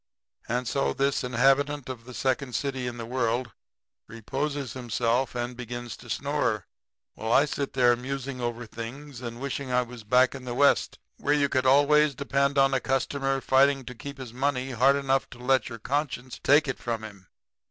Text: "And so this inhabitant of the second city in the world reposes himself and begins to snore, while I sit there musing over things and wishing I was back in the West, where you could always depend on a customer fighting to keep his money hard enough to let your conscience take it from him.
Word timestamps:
"And 0.49 0.67
so 0.67 0.93
this 0.93 1.23
inhabitant 1.23 1.87
of 1.87 2.05
the 2.05 2.15
second 2.15 2.55
city 2.55 2.87
in 2.87 2.97
the 2.97 3.05
world 3.05 3.51
reposes 4.07 4.73
himself 4.73 5.35
and 5.35 5.55
begins 5.55 5.95
to 5.97 6.09
snore, 6.09 6.65
while 7.13 7.31
I 7.31 7.45
sit 7.45 7.73
there 7.73 7.95
musing 7.95 8.41
over 8.41 8.65
things 8.65 9.21
and 9.21 9.39
wishing 9.39 9.71
I 9.71 9.83
was 9.83 10.03
back 10.03 10.33
in 10.33 10.43
the 10.43 10.55
West, 10.55 10.97
where 11.17 11.35
you 11.35 11.49
could 11.49 11.67
always 11.67 12.15
depend 12.15 12.57
on 12.57 12.73
a 12.73 12.79
customer 12.79 13.41
fighting 13.41 13.85
to 13.85 13.93
keep 13.93 14.17
his 14.17 14.33
money 14.33 14.71
hard 14.71 14.95
enough 14.95 15.29
to 15.29 15.37
let 15.37 15.69
your 15.69 15.77
conscience 15.77 16.39
take 16.43 16.67
it 16.67 16.79
from 16.79 17.03
him. 17.03 17.27